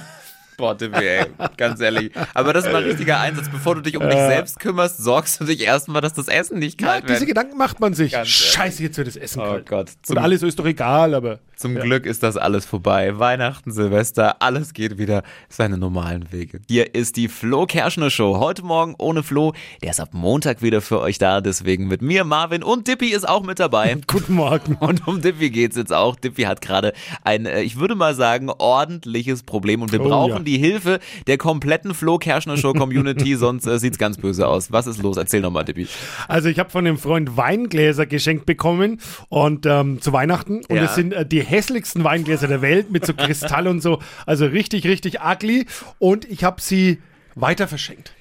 Boah, 0.57 0.77
Timmy, 0.77 0.97
ey. 0.97 1.27
Ganz 1.59 1.81
ehrlich. 1.81 2.11
Aber 2.33 2.53
das 2.55 2.65
ist 2.65 2.73
mal 2.73 2.79
ein 2.83 2.89
richtiger 2.89 3.21
Einsatz. 3.21 3.49
Bevor 3.51 3.75
du 3.75 3.83
dich 3.83 3.97
um 3.97 4.03
dich 4.09 4.19
selbst 4.19 4.59
kümmerst, 4.59 4.99
sorgst 5.05 5.41
du 5.41 5.45
dich 5.45 5.61
erstmal, 5.63 6.01
dass 6.01 6.15
das 6.15 6.29
Essen 6.29 6.59
nicht 6.59 6.81
Ja, 6.81 6.89
kalt 6.93 7.09
diese 7.09 7.21
wird. 7.21 7.29
Gedanken 7.29 7.59
macht 7.59 7.79
man 7.81 7.93
sich. 7.93 8.13
Ganz. 8.13 8.29
Scheiße, 8.29 8.83
jetzt 8.83 8.97
wird 8.97 9.07
das 9.09 9.17
Essen 9.17 9.41
Oh 9.41 9.45
kalt. 9.45 9.67
Gott. 9.69 9.91
Und 10.09 10.17
alles 10.19 10.43
ist 10.43 10.59
doch 10.59 10.65
egal, 10.67 11.15
aber 11.15 11.41
Zum 11.57 11.75
Glück 11.75 12.05
ist 12.05 12.23
das 12.23 12.37
alles 12.37 12.67
vorbei. 12.67 13.19
Weihnachten, 13.19 13.73
Silvester, 13.73 14.43
alles 14.43 14.75
geht 14.75 14.99
wieder 14.99 15.23
seine 15.49 15.79
normalen 15.79 16.31
Wege. 16.31 16.61
Hier 16.69 16.95
ist 16.95 17.17
die 17.17 17.29
Flo 17.29 17.65
Kerschner 17.65 18.11
Show. 18.11 18.39
Heute 18.39 18.63
Morgen 18.63 18.95
ohne 18.99 19.23
Flo. 19.23 19.55
Der 19.83 19.91
ist 19.93 20.01
ab 20.01 20.11
Montag 20.13 20.61
wieder 20.61 20.83
für 20.83 21.01
euch 21.01 21.17
da. 21.17 21.41
Deswegen 21.41 21.89
mit 21.89 22.03
mir, 22.03 22.25
Marvin 22.25 22.63
und 22.63 22.89
Dippy 22.89 23.07
ist 23.09 23.27
auch 23.27 23.43
mit 23.43 23.59
dabei. 23.59 23.97
Guten 24.07 24.35
Morgen. 24.35 24.75
Und 24.75 25.09
um 25.09 25.23
Dippy 25.23 25.49
geht's 25.49 25.77
jetzt 25.77 25.95
auch. 25.95 26.17
Dippy 26.17 26.43
hat 26.43 26.61
gerade 26.61 26.93
ein, 27.25 27.47
äh, 27.47 27.63
ich 27.63 27.79
würde 27.79 27.95
mal 27.95 28.15
sagen, 28.15 28.51
ordentliches 28.51 29.43
Problem 29.43 29.81
und 29.81 29.93
wir 29.93 30.03
Oh, 30.03 30.09
brauchen 30.11 30.31
ja. 30.33 30.39
die 30.41 30.59
Hilfe 30.59 30.99
der 31.27 31.39
kompletten 31.39 31.95
Flo 31.95 32.19
Kerschner 32.19 32.59
Show 32.59 32.75
Community, 32.75 33.35
sonst 33.37 33.67
äh, 33.67 33.79
sieht's 33.79 33.97
ganz 33.97 34.19
böse 34.19 34.47
aus. 34.47 34.73
Was 34.73 34.87
ist 34.87 35.03
los? 35.03 35.17
Erzähl 35.17 35.41
nochmal, 35.41 35.65
Dippy. 35.65 35.89
Also 36.29 36.51
ich 36.51 36.59
habe 36.59 36.69
von 36.69 36.85
dem 36.85 36.99
Freund 36.99 37.39
Weingläser 37.39 38.05
geschenkt 38.05 38.45
bekommen 38.45 39.01
und 39.31 39.65
ähm, 39.65 40.03
zu 40.03 40.13
Weihnachten 40.13 40.57
und 40.69 40.77
Ja. 40.77 40.85
es 40.85 40.95
sind 40.95 41.15
äh, 41.15 41.25
die 41.25 41.46
hässlichsten 41.49 42.05
Weingläser 42.05 42.49
der 42.49 42.63
Welt 42.63 42.91
mit 42.91 43.07
so 43.07 43.15
Kristall 43.15 43.67
und 43.69 43.81
so, 43.81 44.01
also 44.27 44.47
richtig, 44.47 44.87
richtig 44.87 45.21
ugly 45.21 45.67
und 45.99 46.25
ich 46.25 46.45
habe 46.45 46.61
sie 46.61 47.01
weiter 47.35 47.69
verschenkt. 47.69 48.13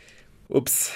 Ups. 0.47 0.91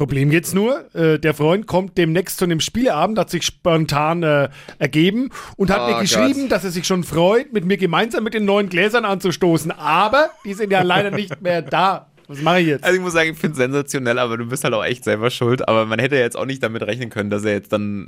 Problem 0.00 0.32
jetzt 0.32 0.54
nur, 0.54 0.94
äh, 0.94 1.18
der 1.18 1.34
Freund 1.34 1.66
kommt 1.66 1.98
demnächst 1.98 2.38
zu 2.38 2.46
einem 2.46 2.60
Spieleabend, 2.60 3.18
hat 3.18 3.28
sich 3.28 3.44
spontan 3.44 4.22
äh, 4.22 4.48
ergeben 4.78 5.28
und 5.56 5.70
hat 5.70 5.82
Oh 5.82 5.92
mir 5.92 6.00
geschrieben, 6.00 6.48
dass 6.48 6.64
er 6.64 6.70
sich 6.70 6.86
schon 6.86 7.04
freut, 7.04 7.52
mit 7.52 7.66
mir 7.66 7.76
gemeinsam 7.76 8.24
mit 8.24 8.32
den 8.32 8.46
neuen 8.46 8.70
Gläsern 8.70 9.04
anzustoßen, 9.04 9.70
aber 9.70 10.30
die 10.46 10.54
sind 10.54 10.72
ja 10.72 10.80
leider 10.80 11.10
nicht 11.10 11.42
mehr 11.42 11.60
da. 11.60 12.09
Was 12.30 12.42
mache 12.42 12.60
ich 12.60 12.68
jetzt? 12.68 12.84
Also 12.84 12.96
ich 12.96 13.02
muss 13.02 13.12
sagen, 13.12 13.30
ich 13.32 13.38
finde 13.38 13.54
es 13.54 13.58
sensationell, 13.58 14.16
aber 14.20 14.36
du 14.36 14.46
bist 14.46 14.62
halt 14.62 14.72
auch 14.72 14.84
echt 14.84 15.02
selber 15.02 15.30
schuld. 15.30 15.66
Aber 15.66 15.84
man 15.84 15.98
hätte 15.98 16.14
jetzt 16.14 16.36
auch 16.36 16.44
nicht 16.44 16.62
damit 16.62 16.80
rechnen 16.82 17.10
können, 17.10 17.28
dass 17.28 17.44
er 17.44 17.54
jetzt 17.54 17.72
dann 17.72 18.06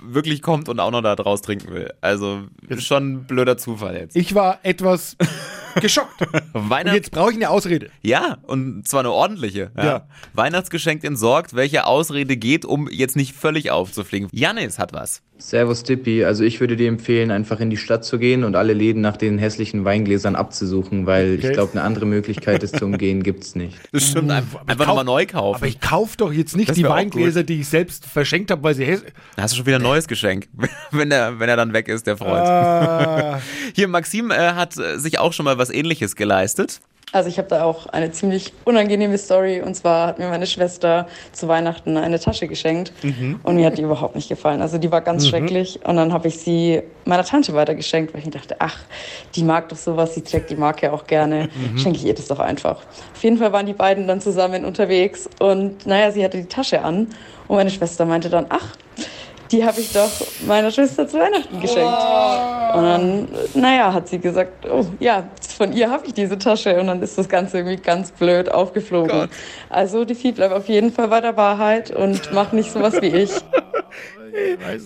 wirklich 0.00 0.42
kommt 0.42 0.68
und 0.68 0.78
auch 0.78 0.92
noch 0.92 1.02
da 1.02 1.16
draus 1.16 1.42
trinken 1.42 1.74
will. 1.74 1.92
Also 2.00 2.44
schon 2.78 3.14
ein 3.14 3.24
blöder 3.24 3.58
Zufall 3.58 3.96
jetzt. 3.96 4.14
Ich 4.14 4.32
war 4.36 4.60
etwas 4.62 5.16
geschockt. 5.80 6.20
Und 6.52 6.70
Weihnachts 6.70 6.96
jetzt 6.96 7.10
brauche 7.10 7.30
ich 7.30 7.36
eine 7.36 7.50
Ausrede. 7.50 7.90
ja, 8.02 8.38
und 8.46 8.86
zwar 8.86 9.00
eine 9.00 9.10
ordentliche. 9.10 9.70
Ja. 9.76 9.84
Ja. 9.84 10.06
Weihnachtsgeschenk 10.34 11.02
entsorgt, 11.04 11.54
welche 11.54 11.86
Ausrede 11.86 12.36
geht, 12.36 12.64
um 12.64 12.88
jetzt 12.90 13.16
nicht 13.16 13.34
völlig 13.34 13.70
aufzufliegen. 13.70 14.28
Janis 14.32 14.78
hat 14.78 14.92
was. 14.92 15.22
Servus 15.36 15.82
Dippi, 15.82 16.24
also 16.24 16.44
ich 16.44 16.60
würde 16.60 16.76
dir 16.76 16.86
empfehlen, 16.88 17.32
einfach 17.32 17.58
in 17.58 17.68
die 17.68 17.76
Stadt 17.76 18.04
zu 18.04 18.18
gehen 18.20 18.44
und 18.44 18.54
alle 18.54 18.72
Läden 18.72 19.02
nach 19.02 19.16
den 19.16 19.36
hässlichen 19.36 19.84
Weingläsern 19.84 20.36
abzusuchen, 20.36 21.06
weil 21.06 21.34
Okay. 21.38 21.48
ich 21.48 21.52
glaube, 21.54 21.72
eine 21.72 21.82
andere 21.82 22.06
Möglichkeit, 22.06 22.62
es 22.62 22.70
zu 22.70 22.84
umgehen, 22.84 23.22
gibt's 23.24 23.56
nicht. 23.56 23.76
Das 23.90 24.06
stimmt, 24.08 24.30
einfach, 24.30 24.60
aber 24.60 24.70
einfach 24.70 24.84
kauf- 24.86 24.96
nochmal 24.96 25.04
neu 25.04 25.26
kaufen. 25.26 25.56
Aber 25.56 25.66
ich 25.66 25.80
kaufe 25.80 26.16
doch 26.18 26.32
jetzt 26.32 26.56
nicht 26.56 26.68
Das 26.68 26.76
die 26.76 26.84
Weingläser, 26.84 27.42
die 27.42 27.60
ich 27.60 27.68
selbst 27.68 28.06
verschenkt 28.06 28.52
habe, 28.52 28.62
weil 28.62 28.74
sie 28.76 28.84
hässlich 28.84 29.12
Da 29.34 29.42
hast 29.42 29.52
du 29.54 29.56
schon 29.56 29.66
wieder 29.66 29.76
ein 29.78 29.82
neues 29.82 30.06
Geschenk, 30.06 30.48
wenn 30.92 31.10
er, 31.10 31.40
wenn 31.40 31.48
er 31.48 31.56
dann 31.56 31.72
weg 31.72 31.88
ist, 31.88 32.06
der 32.06 32.16
Freund. 32.16 32.46
Ah, 32.46 33.40
Hier, 33.74 33.88
Maxim 33.88 34.30
äh, 34.30 34.34
hat 34.52 34.76
äh, 34.78 34.98
sich 35.00 35.18
auch 35.18 35.32
schon 35.32 35.44
mal 35.44 35.58
was 35.58 35.63
ähnliches 35.70 36.16
geleistet. 36.16 36.80
Also 37.12 37.28
ich 37.28 37.38
habe 37.38 37.46
da 37.46 37.62
auch 37.62 37.86
eine 37.86 38.10
ziemlich 38.10 38.52
unangenehme 38.64 39.16
Story. 39.18 39.60
Und 39.60 39.76
zwar 39.76 40.08
hat 40.08 40.18
mir 40.18 40.28
meine 40.28 40.48
Schwester 40.48 41.06
zu 41.30 41.46
Weihnachten 41.46 41.96
eine 41.96 42.18
Tasche 42.18 42.48
geschenkt. 42.48 42.92
Und 43.44 43.54
mir 43.54 43.66
hat 43.66 43.78
die 43.78 43.82
überhaupt 43.82 44.16
nicht 44.16 44.28
gefallen. 44.28 44.60
Also 44.60 44.78
die 44.78 44.90
war 44.90 45.00
ganz 45.00 45.28
schrecklich. 45.28 45.78
Und 45.84 45.94
dann 45.94 46.12
habe 46.12 46.26
ich 46.26 46.38
sie 46.38 46.82
meiner 47.04 47.22
Tante 47.24 47.54
weitergeschenkt, 47.54 48.12
weil 48.12 48.18
ich 48.18 48.26
mir 48.26 48.32
dachte, 48.32 48.56
ach, 48.58 48.78
die 49.36 49.44
mag 49.44 49.68
doch 49.68 49.76
sowas, 49.76 50.14
sie 50.14 50.22
trägt 50.22 50.50
die 50.50 50.56
Marke 50.56 50.92
auch 50.92 51.06
gerne. 51.06 51.50
Schenke 51.76 51.98
ich 51.98 52.04
ihr 52.04 52.14
das 52.14 52.26
doch 52.26 52.40
einfach. 52.40 52.82
Auf 53.14 53.22
jeden 53.22 53.38
Fall 53.38 53.52
waren 53.52 53.66
die 53.66 53.74
beiden 53.74 54.08
dann 54.08 54.20
zusammen 54.20 54.64
unterwegs. 54.64 55.28
Und 55.38 55.86
naja, 55.86 56.10
sie 56.10 56.24
hatte 56.24 56.38
die 56.38 56.48
Tasche 56.48 56.82
an. 56.82 57.10
Und 57.46 57.56
meine 57.56 57.70
Schwester 57.70 58.06
meinte 58.06 58.28
dann, 58.28 58.46
ach, 58.48 58.74
die 59.54 59.64
habe 59.64 59.80
ich 59.80 59.92
doch 59.92 60.10
meiner 60.46 60.70
Schwester 60.70 61.06
zu 61.06 61.18
Weihnachten 61.18 61.60
geschenkt. 61.60 61.92
Und 62.74 62.82
dann, 62.82 63.28
naja, 63.54 63.92
hat 63.92 64.08
sie 64.08 64.18
gesagt, 64.18 64.66
oh 64.66 64.84
ja, 64.98 65.24
von 65.56 65.72
ihr 65.72 65.90
habe 65.90 66.06
ich 66.06 66.14
diese 66.14 66.36
Tasche. 66.38 66.78
Und 66.80 66.88
dann 66.88 67.02
ist 67.02 67.16
das 67.16 67.28
Ganze 67.28 67.58
irgendwie 67.58 67.76
ganz 67.76 68.10
blöd 68.10 68.50
aufgeflogen. 68.50 69.10
Gott. 69.10 69.30
Also 69.70 70.04
die 70.04 70.14
Vieh 70.14 70.32
bleibt 70.32 70.54
auf 70.54 70.68
jeden 70.68 70.92
Fall 70.92 71.08
bei 71.08 71.20
der 71.20 71.36
Wahrheit 71.36 71.90
und 71.90 72.32
macht 72.32 72.52
nicht 72.52 72.72
sowas 72.72 73.00
wie 73.00 73.06
ich. 73.06 73.30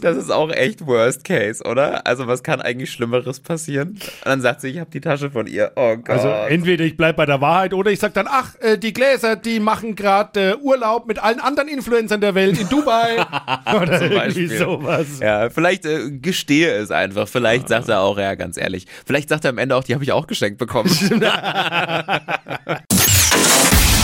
Das 0.00 0.16
ist 0.16 0.30
auch 0.30 0.50
echt 0.50 0.86
Worst 0.86 1.24
Case, 1.24 1.64
oder? 1.64 2.06
Also 2.06 2.26
was 2.26 2.42
kann 2.42 2.60
eigentlich 2.60 2.90
Schlimmeres 2.90 3.40
passieren? 3.40 3.90
Und 3.90 4.00
dann 4.24 4.40
sagt 4.40 4.60
sie, 4.60 4.68
ich 4.68 4.78
habe 4.78 4.90
die 4.90 5.00
Tasche 5.00 5.30
von 5.30 5.46
ihr. 5.46 5.72
Oh 5.76 5.96
Gott. 5.96 6.08
also 6.10 6.28
entweder 6.28 6.84
ich 6.84 6.96
bleib 6.96 7.16
bei 7.16 7.26
der 7.26 7.40
Wahrheit 7.40 7.74
oder 7.74 7.90
ich 7.90 7.98
sag 7.98 8.14
dann, 8.14 8.26
ach, 8.28 8.54
äh, 8.60 8.78
die 8.78 8.92
Gläser, 8.92 9.36
die 9.36 9.60
machen 9.60 9.94
gerade 9.94 10.50
äh, 10.50 10.56
Urlaub 10.56 11.06
mit 11.06 11.18
allen 11.18 11.40
anderen 11.40 11.68
Influencern 11.68 12.20
der 12.20 12.34
Welt 12.34 12.58
in 12.60 12.68
Dubai. 12.68 13.16
oder 13.74 13.98
Zum 13.98 14.12
irgendwie 14.12 14.16
Beispiel. 14.16 14.58
sowas. 14.58 15.06
ja, 15.20 15.50
vielleicht 15.50 15.84
äh, 15.86 16.10
gestehe 16.10 16.72
es 16.72 16.90
einfach. 16.90 17.28
Vielleicht 17.28 17.68
sagt 17.68 17.88
er 17.88 18.00
auch, 18.00 18.18
ja, 18.18 18.34
ganz 18.34 18.56
ehrlich. 18.56 18.86
Vielleicht 19.06 19.28
sagt 19.28 19.44
er 19.44 19.50
am 19.50 19.58
Ende 19.58 19.76
auch, 19.76 19.84
die 19.84 19.94
habe 19.94 20.04
ich 20.04 20.12
auch 20.12 20.26
geschenkt 20.26 20.58
bekommen. 20.58 20.90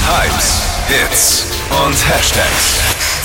Hypes, 0.07 0.63
Hits 0.89 1.47
und 1.71 2.09
Hashtags. 2.09 3.14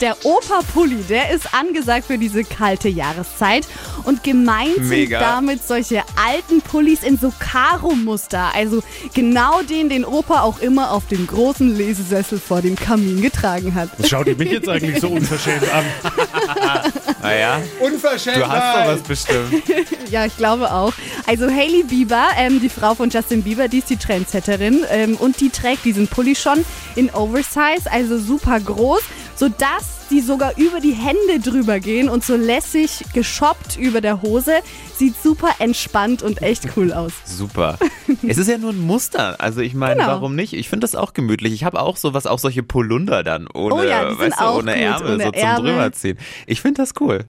Der 0.00 0.16
Opa-Pulli, 0.24 1.02
der 1.08 1.30
ist 1.34 1.52
angesagt 1.52 2.06
für 2.06 2.18
diese 2.18 2.44
kalte 2.44 2.88
Jahreszeit. 2.88 3.66
Und 4.04 4.22
gemeint 4.22 4.78
Mega. 4.78 5.18
sind 5.18 5.28
damit 5.28 5.66
solche 5.66 6.02
alten 6.16 6.62
Pullis 6.62 7.02
in 7.02 7.18
so 7.18 7.32
Karo-Muster. 7.38 8.54
Also 8.54 8.82
genau 9.12 9.62
den, 9.62 9.88
den 9.88 10.04
Opa 10.04 10.42
auch 10.42 10.60
immer 10.60 10.92
auf 10.92 11.06
dem 11.08 11.26
großen 11.26 11.76
Lesesessel 11.76 12.38
vor 12.38 12.62
dem 12.62 12.76
Kamin 12.76 13.20
getragen 13.20 13.74
hat. 13.74 13.90
Was 13.98 14.08
schaut 14.08 14.26
ihr 14.28 14.36
mich 14.36 14.50
jetzt 14.50 14.68
eigentlich 14.68 15.00
so 15.00 15.08
unverschämt 15.08 15.64
an? 15.72 15.84
naja, 17.22 17.60
Unverschämt! 17.80 18.36
du 18.36 18.48
hast 18.48 18.84
sowas 18.84 19.00
bestimmt. 19.02 19.62
Ja, 20.10 20.24
ich 20.24 20.36
glaube 20.38 20.72
auch. 20.72 20.94
Also 21.26 21.50
Hailey 21.50 21.82
Bieber, 21.82 22.28
ähm, 22.38 22.60
die 22.60 22.70
Frau 22.70 22.94
von 22.94 23.10
Justin 23.10 23.42
Bieber, 23.42 23.68
die 23.68 23.78
ist 23.78 23.90
die 23.90 23.98
Trendsetterin 23.98 24.86
ähm, 24.90 25.16
und 25.16 25.40
die 25.40 25.50
trägt 25.50 25.84
diesen 25.84 26.08
Pulli 26.08 26.34
schon 26.34 26.64
in 26.96 27.10
Oversize, 27.10 27.90
also 27.90 28.18
super 28.18 28.58
groß, 28.58 29.02
sodass 29.38 30.06
die 30.10 30.20
sogar 30.20 30.56
über 30.56 30.80
die 30.80 30.92
Hände 30.92 31.38
drüber 31.42 31.80
gehen 31.80 32.08
und 32.08 32.24
so 32.24 32.34
lässig 32.34 33.04
geschoppt 33.12 33.76
über 33.76 34.00
der 34.00 34.22
Hose. 34.22 34.52
Sieht 34.96 35.14
super 35.22 35.50
entspannt 35.60 36.22
und 36.22 36.42
echt 36.42 36.66
cool 36.76 36.92
aus. 36.92 37.12
Super. 37.24 37.78
Es 38.26 38.36
ist 38.38 38.48
ja 38.48 38.58
nur 38.58 38.70
ein 38.70 38.80
Muster. 38.80 39.36
Also 39.40 39.60
ich 39.60 39.74
meine, 39.74 39.96
Genau. 40.00 40.08
warum 40.08 40.34
nicht? 40.34 40.54
Ich 40.54 40.68
finde 40.68 40.84
das 40.84 40.94
auch 40.96 41.12
gemütlich. 41.12 41.52
Ich 41.52 41.62
habe 41.64 41.80
auch 41.80 41.96
sowas, 41.96 42.26
auch 42.26 42.38
solche 42.40 42.62
Polunder 42.64 43.22
dann 43.22 43.46
ohne, 43.54 43.74
Oh 43.74 43.82
ja, 43.82 44.18
weißt 44.18 44.40
du, 44.40 44.44
ohne 44.44 44.72
gut, 44.72 44.80
Ärmel, 44.82 45.14
ohne 45.14 45.24
so 45.24 45.30
zum 45.30 45.40
Ärmel. 45.40 45.72
drüberziehen. 45.72 46.18
Ich 46.46 46.60
finde 46.62 46.82
das 46.82 46.94
cool. 47.00 47.24